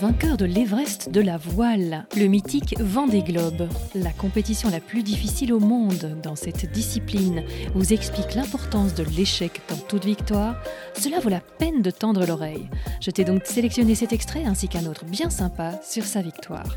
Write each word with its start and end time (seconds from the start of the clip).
vainqueur 0.00 0.36
de 0.36 0.44
l'Everest 0.44 1.10
de 1.10 1.20
la 1.20 1.36
voile, 1.36 2.06
le 2.16 2.26
mythique 2.26 2.76
Vendée 2.78 3.22
Globe. 3.22 3.68
La 3.96 4.12
compétition 4.12 4.70
la 4.70 4.80
plus 4.80 5.02
difficile 5.02 5.52
au 5.52 5.58
monde 5.58 6.16
dans 6.22 6.36
cette 6.36 6.70
discipline 6.70 7.42
vous 7.74 7.92
explique 7.92 8.34
l'importance 8.34 8.94
de 8.94 9.02
l'échec 9.16 9.60
dans 9.68 9.76
toute 9.76 10.04
victoire. 10.04 10.62
Cela 10.94 11.18
vaut 11.18 11.30
la 11.30 11.40
peine 11.40 11.82
de 11.82 11.90
tendre 11.90 12.24
l'oreille. 12.26 12.68
Je 13.00 13.10
t'ai 13.10 13.24
donc 13.24 13.44
sélectionné 13.44 13.96
cet 13.96 14.12
extrait 14.12 14.44
ainsi 14.44 14.68
qu'un 14.68 14.86
autre 14.86 15.04
bien 15.04 15.30
sympa 15.30 15.80
sur 15.82 16.04
sa 16.04 16.22
victoire. 16.22 16.76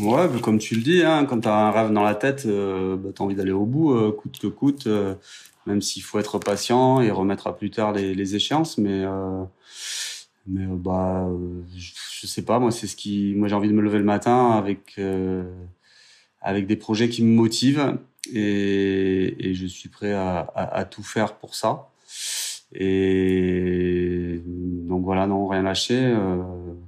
Ouais, 0.00 0.28
comme 0.42 0.58
tu 0.58 0.76
le 0.76 0.82
dis, 0.82 1.02
hein, 1.02 1.24
quand 1.24 1.40
tu 1.40 1.48
as 1.48 1.54
un 1.54 1.70
rêve 1.72 1.92
dans 1.92 2.04
la 2.04 2.14
tête, 2.14 2.44
euh, 2.46 2.96
bah, 2.96 3.10
tu 3.14 3.20
as 3.20 3.24
envie 3.24 3.34
d'aller 3.34 3.52
au 3.52 3.66
bout, 3.66 3.92
euh, 3.94 4.12
coûte 4.12 4.38
que 4.38 4.46
coûte. 4.46 4.86
Euh, 4.86 5.14
même 5.66 5.82
s'il 5.82 6.02
faut 6.02 6.18
être 6.18 6.38
patient 6.38 7.00
et 7.02 7.10
remettre 7.10 7.46
à 7.46 7.56
plus 7.56 7.70
tard 7.70 7.92
les, 7.92 8.34
échéances. 8.36 8.78
Mais, 8.78 9.04
euh, 9.04 9.42
mais 10.46 10.66
bah, 10.66 11.28
je, 11.76 12.26
sais 12.26 12.42
pas, 12.42 12.58
moi, 12.58 12.70
c'est 12.70 12.86
ce 12.86 12.96
qui, 12.96 13.34
moi, 13.36 13.48
j'ai 13.48 13.54
envie 13.54 13.68
de 13.68 13.74
me 13.74 13.82
lever 13.82 13.98
le 13.98 14.04
matin 14.04 14.52
avec, 14.52 14.98
avec 16.40 16.66
des 16.66 16.76
projets 16.76 17.08
qui 17.10 17.22
me 17.22 17.34
motivent 17.34 17.98
et, 18.32 19.52
je 19.54 19.66
suis 19.66 19.90
prêt 19.90 20.14
à, 20.14 20.86
tout 20.90 21.02
faire 21.02 21.34
pour 21.34 21.54
ça. 21.54 21.90
Et 22.74 24.40
donc 24.46 25.04
voilà, 25.04 25.26
non, 25.26 25.48
rien 25.48 25.62
lâcher, 25.62 26.16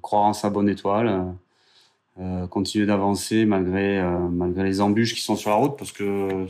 croire 0.00 0.22
en 0.22 0.32
sa 0.32 0.48
bonne 0.48 0.70
étoile, 0.70 1.34
continuer 2.50 2.86
d'avancer 2.86 3.46
malgré, 3.46 4.02
malgré 4.30 4.64
les 4.64 4.80
embûches 4.80 5.14
qui 5.14 5.22
sont 5.22 5.36
sur 5.36 5.50
la 5.50 5.56
route 5.56 5.78
parce 5.78 5.92
que 5.92 6.46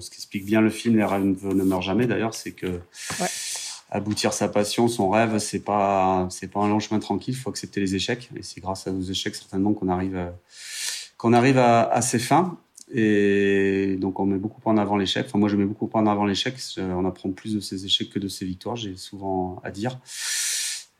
ce 0.00 0.10
qui 0.10 0.16
explique 0.16 0.44
bien 0.44 0.60
le 0.60 0.70
film 0.70 0.96
Les 0.96 1.04
rêves 1.04 1.22
ne 1.22 1.62
meurent 1.62 1.82
jamais 1.82 2.06
d'ailleurs, 2.06 2.34
c'est 2.34 2.52
que 2.52 2.80
aboutir 3.92 4.32
sa 4.32 4.48
passion, 4.48 4.88
son 4.88 5.10
rêve, 5.10 5.38
c'est 5.38 5.60
pas 5.60 6.26
c'est 6.30 6.50
pas 6.50 6.60
un 6.60 6.68
long 6.68 6.80
chemin 6.80 6.98
tranquille. 6.98 7.34
Il 7.34 7.38
faut 7.38 7.50
accepter 7.50 7.80
les 7.80 7.94
échecs 7.94 8.30
et 8.34 8.42
c'est 8.42 8.60
grâce 8.60 8.86
à 8.86 8.92
nos 8.92 9.02
échecs 9.02 9.34
certainement 9.34 9.74
qu'on 9.74 9.88
arrive 9.88 10.16
à, 10.16 10.34
qu'on 11.18 11.32
arrive 11.32 11.58
à, 11.58 12.02
ses 12.02 12.18
fins. 12.18 12.58
Et 12.94 13.96
donc 14.00 14.18
on 14.18 14.26
met 14.26 14.38
beaucoup 14.38 14.60
en 14.64 14.76
avant 14.78 14.96
l'échec. 14.96 15.26
Enfin 15.28 15.38
moi 15.38 15.48
je 15.48 15.56
mets 15.56 15.66
beaucoup 15.66 15.88
en 15.92 16.06
avant 16.06 16.24
l'échec. 16.24 16.56
On 16.78 17.04
apprend 17.04 17.30
plus 17.30 17.54
de 17.54 17.60
ses 17.60 17.84
échecs 17.84 18.10
que 18.10 18.18
de 18.18 18.28
ses 18.28 18.46
victoires. 18.46 18.76
J'ai 18.76 18.96
souvent 18.96 19.60
à 19.62 19.70
dire. 19.70 19.98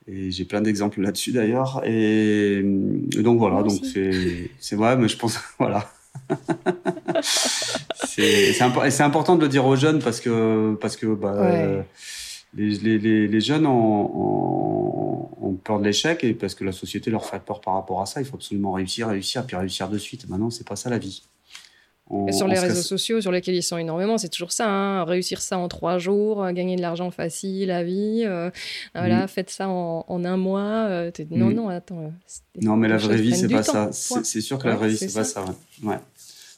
Et 0.07 0.31
j'ai 0.31 0.45
plein 0.45 0.61
d'exemples 0.61 1.01
là-dessus 1.01 1.31
d'ailleurs. 1.31 1.81
Et, 1.85 2.61
donc 2.63 3.39
voilà, 3.39 3.63
donc 3.63 3.79
c'est 3.85 4.49
c'est 4.59 4.75
vrai, 4.75 4.97
mais 4.97 5.07
je 5.07 5.17
pense 5.17 5.39
voilà. 5.59 5.89
c'est 8.05 9.01
important 9.01 9.35
de 9.35 9.41
le 9.41 9.47
dire 9.47 9.65
aux 9.65 9.75
jeunes 9.75 9.99
parce 9.99 10.19
que, 10.19 10.75
parce 10.75 10.97
que 10.97 11.07
bah, 11.07 11.85
les, 12.55 12.77
les, 12.77 13.27
les, 13.27 13.41
jeunes 13.41 13.65
ont, 13.65 15.29
ont, 15.41 15.53
peur 15.63 15.79
de 15.79 15.85
l'échec 15.85 16.23
et 16.23 16.33
parce 16.33 16.55
que 16.55 16.63
la 16.63 16.71
société 16.71 17.09
leur 17.09 17.25
fait 17.25 17.41
peur 17.43 17.61
par 17.61 17.73
rapport 17.75 18.01
à 18.01 18.05
ça. 18.05 18.21
Il 18.21 18.25
faut 18.25 18.35
absolument 18.35 18.73
réussir, 18.73 19.07
réussir, 19.07 19.45
puis 19.45 19.55
réussir 19.55 19.89
de 19.89 19.97
suite. 19.97 20.29
Maintenant, 20.29 20.49
c'est 20.49 20.67
pas 20.67 20.75
ça 20.75 20.89
la 20.89 20.97
vie. 20.97 21.23
Sur 22.31 22.47
les 22.47 22.59
réseaux 22.59 22.81
sociaux, 22.81 23.21
sur 23.21 23.31
lesquels 23.31 23.55
ils 23.55 23.63
sont 23.63 23.77
énormément, 23.77 24.17
c'est 24.17 24.29
toujours 24.29 24.51
ça. 24.51 24.67
Hein. 24.67 25.03
réussir 25.05 25.41
ça 25.41 25.57
en 25.57 25.67
trois 25.67 25.97
jours, 25.97 26.45
gagner 26.51 26.75
de 26.75 26.81
l'argent 26.81 27.11
facile, 27.11 27.69
la 27.69 27.83
vie. 27.83 28.23
Euh, 28.25 28.49
voilà, 28.93 29.25
mm. 29.25 29.27
faites 29.27 29.49
ça 29.49 29.69
en, 29.69 30.05
en 30.07 30.25
un 30.25 30.37
mois. 30.37 30.87
Euh, 30.89 31.11
non, 31.31 31.47
mm. 31.47 31.53
non, 31.53 31.69
attends. 31.69 32.13
Non, 32.61 32.75
mais 32.75 32.87
la 32.87 32.97
vraie 32.97 33.17
vie, 33.17 33.35
c'est 33.35 33.47
pas 33.47 33.63
ça. 33.63 33.89
C'est 33.91 34.41
sûr 34.41 34.57
que 34.57 34.67
la 34.67 34.75
vraie 34.75 34.89
vie, 34.89 34.97
c'est 34.97 35.13
pas 35.13 35.23
ça. 35.23 35.45
Ouais. 35.81 35.97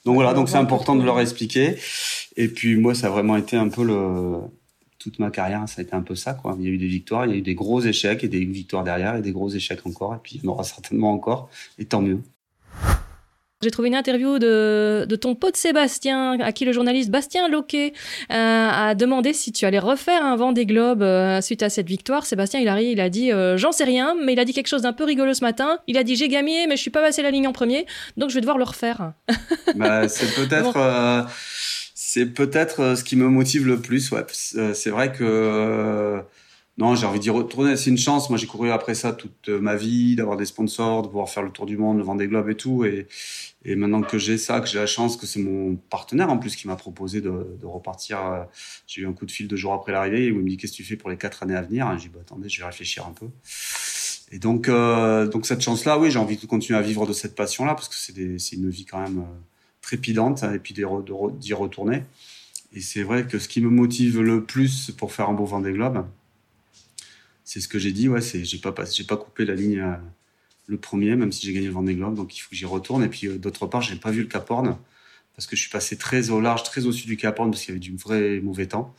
Donc 0.05 0.15
voilà, 0.15 0.33
donc 0.33 0.49
c'est 0.49 0.57
important 0.57 0.95
de 0.95 1.03
leur 1.03 1.19
expliquer. 1.19 1.77
Et 2.37 2.47
puis 2.47 2.75
moi, 2.77 2.93
ça 2.93 3.07
a 3.07 3.09
vraiment 3.09 3.37
été 3.37 3.57
un 3.57 3.69
peu 3.69 3.83
le 3.83 4.39
toute 4.99 5.19
ma 5.19 5.29
carrière, 5.29 5.63
ça 5.69 5.81
a 5.81 5.83
été 5.83 5.93
un 5.93 6.01
peu 6.01 6.15
ça 6.15 6.33
quoi. 6.33 6.55
Il 6.59 6.65
y 6.65 6.67
a 6.67 6.71
eu 6.71 6.79
des 6.79 6.87
victoires, 6.87 7.27
il 7.27 7.31
y 7.31 7.35
a 7.35 7.37
eu 7.37 7.41
des 7.43 7.53
gros 7.53 7.79
échecs 7.79 8.23
et 8.23 8.27
des 8.27 8.43
victoires 8.43 8.83
derrière 8.83 9.15
et 9.15 9.21
des 9.21 9.31
gros 9.31 9.49
échecs 9.49 9.85
encore. 9.85 10.15
Et 10.15 10.17
puis 10.21 10.37
il 10.37 10.43
y 10.43 10.47
en 10.47 10.51
aura 10.51 10.63
certainement 10.63 11.11
encore. 11.11 11.49
Et 11.77 11.85
tant 11.85 12.01
mieux. 12.01 12.21
J'ai 13.65 13.71
trouvé 13.71 13.87
une 13.87 13.95
interview 13.95 14.37
de, 14.37 15.07
ton 15.19 15.33
pote 15.33 15.57
Sébastien, 15.57 16.39
à 16.39 16.51
qui 16.51 16.65
le 16.65 16.71
journaliste 16.71 17.09
Bastien 17.09 17.49
Loquet 17.49 17.93
euh, 18.31 18.69
a 18.69 18.93
demandé 18.93 19.33
si 19.33 19.51
tu 19.51 19.65
allais 19.65 19.79
refaire 19.79 20.23
un 20.23 20.35
vent 20.35 20.51
des 20.51 20.67
globes 20.67 21.01
euh, 21.01 21.41
suite 21.41 21.63
à 21.63 21.71
cette 21.71 21.87
victoire. 21.87 22.27
Sébastien, 22.27 22.59
il 22.59 22.67
arrive, 22.67 22.91
il 22.91 22.99
a 23.01 23.09
dit 23.09 23.31
euh, 23.31 23.57
j'en 23.57 23.71
sais 23.71 23.85
rien, 23.85 24.15
mais 24.23 24.33
il 24.33 24.39
a 24.39 24.45
dit 24.45 24.53
quelque 24.53 24.67
chose 24.67 24.83
d'un 24.83 24.93
peu 24.93 25.03
rigolo 25.03 25.33
ce 25.33 25.43
matin. 25.43 25.79
Il 25.87 25.97
a 25.97 26.03
dit 26.03 26.15
j'ai 26.15 26.27
gagné, 26.27 26.67
mais 26.67 26.75
je 26.75 26.81
suis 26.81 26.91
pas 26.91 27.01
passé 27.01 27.23
la 27.23 27.31
ligne 27.31 27.47
en 27.47 27.53
premier, 27.53 27.87
donc 28.17 28.29
je 28.29 28.35
vais 28.35 28.41
devoir 28.41 28.59
le 28.59 28.65
refaire. 28.65 29.13
Bah, 29.75 30.07
c'est 30.07 30.35
peut-être, 30.35 31.27
c'est 31.95 32.27
peut-être 32.27 32.95
ce 32.95 33.03
qui 33.03 33.15
me 33.15 33.27
motive 33.27 33.65
le 33.65 33.79
plus. 33.79 34.11
Ouais, 34.11 34.23
c'est 34.29 34.89
vrai 34.91 35.11
que 35.11 36.21
non, 36.77 36.93
j'ai 36.93 37.05
envie 37.05 37.21
d'y 37.21 37.29
retourner. 37.29 37.77
C'est 37.77 37.89
une 37.89 37.97
chance. 37.97 38.29
Moi, 38.29 38.37
j'ai 38.37 38.47
couru 38.47 38.69
après 38.69 38.95
ça 38.95 39.13
toute 39.13 39.47
ma 39.47 39.75
vie, 39.75 40.17
d'avoir 40.17 40.35
des 40.35 40.45
sponsors, 40.45 41.03
de 41.03 41.07
pouvoir 41.07 41.29
faire 41.29 41.43
le 41.43 41.49
tour 41.49 41.65
du 41.65 41.77
monde, 41.77 41.97
le 41.97 42.03
Vendée 42.03 42.27
Globe 42.27 42.49
et 42.49 42.55
tout. 42.55 42.83
Et, 42.83 43.07
maintenant 43.75 44.01
que 44.01 44.17
j'ai 44.17 44.37
ça, 44.37 44.59
que 44.59 44.67
j'ai 44.67 44.77
la 44.77 44.85
chance, 44.85 45.15
que 45.15 45.25
c'est 45.25 45.39
mon 45.39 45.75
partenaire 45.75 46.29
en 46.29 46.37
plus 46.37 46.55
qui 46.55 46.67
m'a 46.67 46.75
proposé 46.75 47.21
de, 47.21 47.31
repartir. 47.63 48.19
Euh, 48.25 48.43
j'ai 48.87 49.01
eu 49.01 49.07
un 49.07 49.13
coup 49.13 49.25
de 49.25 49.31
fil 49.31 49.47
deux 49.47 49.55
jours 49.55 49.73
après 49.73 49.93
l'arrivée 49.93 50.31
où 50.31 50.35
il 50.39 50.43
me 50.43 50.49
dit 50.49 50.57
qu'est-ce 50.57 50.73
que 50.73 50.77
tu 50.77 50.83
fais 50.83 50.97
pour 50.97 51.09
les 51.09 51.17
quatre 51.17 51.43
années 51.43 51.55
à 51.55 51.61
venir? 51.61 51.89
J'ai 51.97 52.09
dit 52.09 52.13
bah 52.13 52.19
attendez, 52.21 52.49
je 52.49 52.59
vais 52.59 52.65
réfléchir 52.65 53.07
un 53.07 53.13
peu. 53.13 53.27
Et 54.31 54.39
donc, 54.39 54.67
euh, 54.67 55.27
donc 55.27 55.45
cette 55.45 55.61
chance-là, 55.61 55.97
oui, 55.97 56.11
j'ai 56.11 56.19
envie 56.19 56.35
de 56.35 56.45
continuer 56.45 56.77
à 56.77 56.81
vivre 56.81 57.07
de 57.07 57.13
cette 57.13 57.35
passion-là 57.35 57.73
parce 57.73 57.87
que 57.87 57.95
c'est 57.95 58.55
une 58.55 58.69
vie 58.69 58.85
quand 58.85 58.99
même 58.99 59.19
euh, 59.19 59.39
trépidante 59.81 60.43
et 60.43 60.59
puis 60.59 60.73
d'y 60.73 61.53
retourner. 61.53 62.03
Et 62.73 62.81
c'est 62.81 63.03
vrai 63.03 63.25
que 63.25 63.39
ce 63.39 63.47
qui 63.47 63.61
me 63.61 63.69
motive 63.69 64.21
le 64.21 64.43
plus 64.43 64.91
pour 64.91 65.13
faire 65.13 65.29
un 65.29 65.33
beau 65.33 65.45
Vendée 65.45 65.71
Globe, 65.71 66.05
c'est 67.45 67.61
ce 67.61 67.67
que 67.69 67.79
j'ai 67.79 67.93
dit. 67.93 68.09
Ouais, 68.09 68.21
c'est 68.21 68.43
j'ai 68.43 68.57
pas 68.57 68.73
pas 68.73 69.17
coupé 69.17 69.45
la 69.45 69.55
ligne 69.55 69.79
euh, 69.79 69.95
le 70.67 70.77
premier, 70.77 71.15
même 71.15 71.31
si 71.31 71.45
j'ai 71.45 71.53
gagné 71.53 71.67
le 71.67 71.73
Vendée 71.73 71.95
Globe. 71.95 72.15
Donc 72.15 72.35
il 72.35 72.41
faut 72.41 72.49
que 72.49 72.55
j'y 72.55 72.65
retourne. 72.65 73.03
Et 73.03 73.07
puis 73.07 73.27
euh, 73.27 73.37
d'autre 73.37 73.67
part, 73.67 73.81
j'ai 73.81 73.95
pas 73.95 74.11
vu 74.11 74.21
le 74.21 74.27
Cap 74.27 74.49
Horn 74.49 74.77
parce 75.35 75.47
que 75.47 75.55
je 75.55 75.61
suis 75.61 75.69
passé 75.69 75.97
très 75.97 76.31
au 76.31 76.41
large, 76.41 76.63
très 76.63 76.85
au 76.85 76.91
sud 76.91 77.07
du 77.07 77.17
Cap 77.17 77.39
Horn 77.39 77.51
parce 77.51 77.61
qu'il 77.61 77.69
y 77.69 77.77
avait 77.77 77.79
du 77.79 77.95
vrai 77.95 78.41
mauvais 78.41 78.67
temps. 78.67 78.93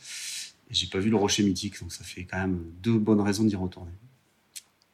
Et 0.71 0.73
j'ai 0.73 0.87
pas 0.87 0.99
vu 0.99 1.09
le 1.09 1.17
Rocher 1.17 1.43
Mythique. 1.43 1.79
Donc 1.81 1.91
ça 1.91 2.03
fait 2.03 2.23
quand 2.23 2.39
même 2.39 2.59
deux 2.81 2.97
bonnes 2.97 3.21
raisons 3.21 3.43
d'y 3.43 3.55
retourner. 3.55 3.91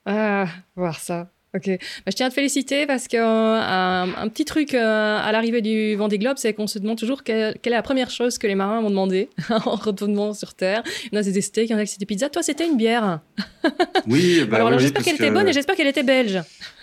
Ah, 0.06 0.48
voir 0.76 1.00
ça. 1.00 1.33
Ok, 1.56 1.68
bah, 1.68 1.78
je 2.08 2.14
tiens 2.14 2.26
à 2.26 2.30
te 2.30 2.34
féliciter 2.34 2.88
parce 2.88 3.08
qu'un 3.08 3.22
euh, 3.22 4.08
un, 4.18 4.28
petit 4.30 4.44
truc 4.44 4.74
euh, 4.74 5.20
à 5.22 5.32
l'arrivée 5.32 5.62
du 5.62 5.96
Vendée 5.96 6.18
Globe, 6.18 6.38
c'est 6.38 6.52
qu'on 6.56 6.66
se 6.66 6.80
demande 6.80 6.98
toujours 6.98 7.22
quelle, 7.22 7.56
est 7.64 7.70
la 7.70 7.84
première 7.84 8.10
chose 8.10 8.40
que 8.40 8.48
les 8.48 8.56
marins 8.56 8.82
vont 8.82 8.90
demander 8.90 9.30
en 9.50 9.76
retournant 9.76 10.34
sur 10.34 10.56
Terre. 10.56 10.82
Il 11.06 11.16
y 11.16 11.18
en 11.18 11.22
a 11.22 11.24
des 11.24 11.42
steaks, 11.42 11.70
il 11.70 11.74
y 11.74 11.76
en 11.76 11.78
a 11.78 11.86
c'est 11.86 12.00
des 12.00 12.08
pizzas. 12.08 12.30
Toi, 12.30 12.42
c'était 12.42 12.66
une 12.66 12.78
bière. 12.78 13.20
Oui, 14.08 14.44
bah, 14.50 14.58
alors, 14.58 14.80
j'espère 14.80 15.04
qu'elle 15.04 15.16
était 15.16 15.32
bonne 15.32 15.48
et 15.48 15.54
j'espère 15.54 15.76
qu'elle 15.76 15.88
était 15.88 16.04
belge. 16.04 16.42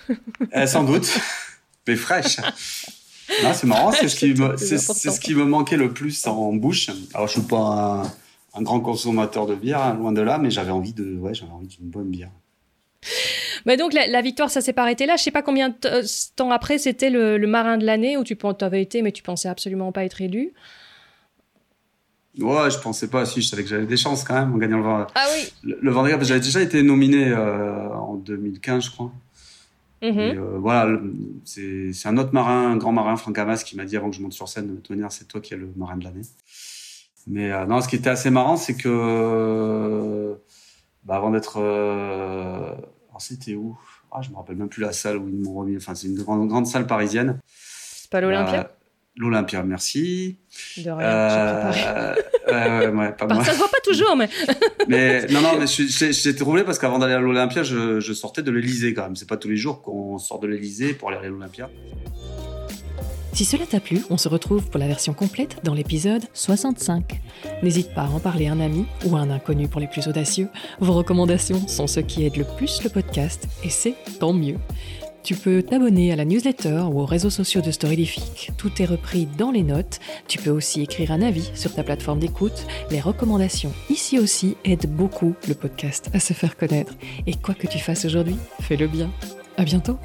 Eh, 0.53 0.67
sans 0.67 0.83
doute, 0.83 1.09
mais 1.87 1.95
fraîche. 1.95 2.39
c'est 3.29 3.65
marrant, 3.65 3.93
c'est 3.93 4.09
ce, 4.09 4.17
qui 4.17 4.35
me, 4.35 4.57
c'est, 4.57 4.79
ce 4.79 5.21
qui 5.21 5.37
me 5.37 5.45
manquait 5.45 5.77
le 5.77 5.93
plus 5.93 6.27
en 6.27 6.53
bouche. 6.53 6.91
Alors, 7.15 7.29
je 7.29 7.35
suis 7.35 7.43
pas 7.43 8.03
un, 8.55 8.63
grand 8.63 8.81
consommateur 8.81 9.47
de 9.47 9.55
bière, 9.55 9.83
hein, 9.83 9.95
loin 9.95 10.11
de 10.11 10.21
là, 10.21 10.39
mais 10.39 10.51
j'avais 10.51 10.73
envie 10.73 10.95
de, 10.95 11.15
ouais, 11.17 11.33
j'avais 11.33 11.53
envie 11.53 11.69
d'une 11.69 11.91
bonne 11.91 12.11
bière. 12.11 12.31
Mais 13.67 13.77
donc 13.77 13.93
la, 13.93 14.23
victoire, 14.23 14.51
ça 14.51 14.61
s'est 14.61 14.73
pas 14.73 14.83
arrêté 14.83 15.07
là. 15.07 15.17
Je 15.17 15.23
sais 15.23 15.31
pas 15.31 15.43
combien 15.43 15.71
de 15.71 15.75
euh, 15.87 16.03
temps 16.37 16.51
après 16.51 16.79
c'était 16.79 17.11
le, 17.11 17.39
marin 17.47 17.79
de 17.79 17.85
l'année 17.85 18.17
où 18.17 18.25
tu 18.25 18.37
avais 18.61 18.83
été, 18.83 19.03
mais 19.03 19.13
tu 19.13 19.23
pensais 19.23 19.49
absolument 19.49 19.93
pas 19.93 20.05
être 20.05 20.21
élu. 20.21 20.53
Ouais, 22.39 22.71
je 22.71 22.79
pensais 22.79 23.09
pas. 23.09 23.27
Si, 23.27 23.43
je 23.43 23.49
savais 23.49 23.63
que 23.63 23.69
j'avais 23.69 23.87
des 23.87 23.97
chances 23.97 24.25
quand 24.25 24.35
même 24.35 24.55
en 24.55 24.59
gagnant 24.59 24.79
le 24.79 24.85
Vendée. 24.85 25.05
Ah 25.15 25.27
oui. 25.35 25.53
Le, 25.63 25.79
le 25.81 25.91
Vendée 25.91 26.17
j'avais 26.21 26.41
déjà 26.41 26.61
été 26.61 26.83
nominé 26.83 27.29
euh, 27.29 27.89
en 27.95 28.15
2015, 28.15 28.85
je 28.85 28.91
crois. 28.91 29.13
Mm-hmm. 30.03 30.39
Euh, 30.39 30.59
voilà, 30.59 30.99
c'est 31.45 32.07
un 32.07 32.17
autre 32.17 32.33
marin, 32.33 32.71
un 32.71 32.77
grand 32.77 32.93
marin, 32.93 33.17
Franck 33.17 33.37
Hamas, 33.37 33.65
qui 33.65 33.77
m'a 33.77 33.85
dit 33.85 33.97
avant 33.97 34.09
que 34.11 34.17
je 34.17 34.23
monte 34.23 34.33
sur 34.33 34.49
scène, 34.49 34.69
de 34.69 34.77
toute 34.77 34.91
manière, 34.91 35.13
c'est 35.13 35.27
toi 35.27 35.41
qui 35.41 35.53
es 35.53 35.57
le 35.57 35.71
marin 35.77 35.97
de 35.97 36.05
l'année. 36.05 36.23
Mais 37.27 37.51
non, 37.67 37.83
ce 37.83 37.89
qui 37.89 37.97
était 37.97 38.09
assez 38.09 38.31
marrant, 38.31 38.57
c'est 38.57 38.77
que 38.77 40.35
bah, 41.05 41.17
avant 41.17 41.31
d'être 41.31 41.61
c'était 43.21 43.55
où? 43.55 43.79
Ah, 44.13 44.21
Je 44.23 44.31
me 44.31 44.37
rappelle 44.37 44.57
même 44.57 44.69
plus 44.69 44.83
la 44.83 44.93
salle 44.93 45.19
où 45.19 45.29
ils 45.29 45.37
m'ont 45.37 45.55
remis. 45.55 45.77
Enfin, 45.77 45.95
c'est 45.95 46.09
une 46.09 46.21
grande, 46.21 46.49
grande 46.49 46.67
salle 46.67 46.87
parisienne. 46.87 47.39
C'est 47.47 48.11
pas 48.11 48.21
l'Olympia? 48.21 48.61
Euh, 48.61 48.77
L'Olympia, 49.17 49.63
merci. 49.63 50.39
De 50.79 50.91
rien, 50.91 51.07
euh, 51.07 52.15
euh, 52.49 52.93
ouais, 52.93 53.13
pas 53.13 53.45
Ça 53.45 53.53
se 53.53 53.59
voit 53.59 53.69
pas 53.69 53.81
toujours, 53.85 54.17
mais. 54.17 54.29
mais 54.89 55.27
non, 55.27 55.43
non, 55.43 55.59
mais 55.59 55.67
j'étais 55.67 56.35
troublé 56.35 56.65
parce 56.65 56.79
qu'avant 56.79 56.99
d'aller 56.99 57.15
à 57.15 57.21
l'Olympia, 57.21 57.63
je, 57.63 58.01
je, 58.01 58.13
sortais 58.13 58.43
de 58.43 58.51
l'Elysée 58.51 58.95
quand 58.95 59.03
même. 59.03 59.17
C'est 59.17 59.29
pas 59.29 59.37
tous 59.37 59.49
les 59.49 59.57
jours 59.57 59.83
qu'on 59.83 60.19
sort 60.19 60.39
de 60.41 60.47
l'Elysée 60.47 60.95
pour 60.95 61.11
aller 61.11 61.19
à 61.19 61.29
l'Olympia. 61.29 61.69
Si 63.33 63.45
cela 63.45 63.65
t'a 63.65 63.81
plu, 63.81 64.05
on 64.11 64.17
se 64.17 64.29
retrouve 64.29 64.69
pour 64.69 64.81
la 64.81 64.89
version 64.89 65.15
complète 65.15 65.59
dans 65.65 65.75
l'épisode 65.75 66.25
65. 66.35 67.21
N'hésite 67.63 67.95
pas 67.95 68.03
à 68.03 68.09
en 68.09 68.21
parler 68.21 68.49
à 68.49 68.53
un 68.53 68.61
ami 68.61 68.87
ou 69.07 69.17
à 69.17 69.21
un 69.21 69.31
inconnu 69.31 69.69
pour 69.69 69.81
les 69.81 69.87
plus 69.87 70.09
audacieux. 70.09 70.49
Vos 70.81 70.93
recommandations 70.93 71.67
sont 71.69 71.87
ce 71.87 72.01
qui 72.01 72.25
aide 72.25 72.37
le 72.37 72.45
plus 72.45 72.83
le 72.83 72.91
podcast 72.91 73.47
et 73.65 73.71
c'est 73.71 73.95
tant 74.19 74.33
mieux. 74.33 74.57
Tu 75.23 75.35
peux 75.35 75.63
t'abonner 75.63 76.13
à 76.13 76.17
la 76.17 76.25
newsletter 76.25 76.85
ou 76.91 77.01
aux 77.01 77.07
réseaux 77.07 77.31
sociaux 77.31 77.61
de 77.61 77.71
Storylifique. 77.71 78.51
Tout 78.57 78.81
est 78.81 78.87
repris 78.87 79.27
dans 79.39 79.51
les 79.51 79.63
notes. 79.63 80.01
Tu 80.29 80.39
peux 80.39 80.51
aussi 80.51 80.81
écrire 80.81 81.13
un 81.13 81.23
avis 81.23 81.51
sur 81.55 81.75
ta 81.75 81.83
plateforme 81.83 82.21
d'écoute. 82.21 82.67
Les 82.91 83.01
recommandations 83.01 83.73
ici 83.91 84.19
aussi 84.19 84.57
aident 84.65 84.91
beaucoup 84.91 85.35
le 85.47 85.55
podcast 85.55 86.11
à 86.15 86.21
se 86.21 86.33
faire 86.33 86.57
connaître. 86.57 86.95
Et 87.27 87.35
quoi 87.35 87.55
que 87.55 87.67
tu 87.67 87.79
fasses 87.79 88.07
aujourd'hui, 88.07 88.37
fais-le 88.63 88.89
bien. 88.89 89.11
À 89.59 89.65
bientôt! 89.65 89.99